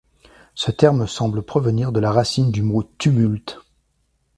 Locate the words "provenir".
1.43-1.91